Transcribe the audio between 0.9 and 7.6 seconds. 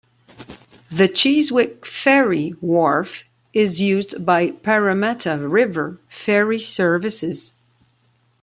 Chiswick ferry wharf is used by Parramatta River ferry services.